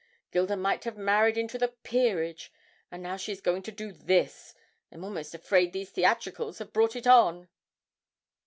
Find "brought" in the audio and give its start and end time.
6.73-6.95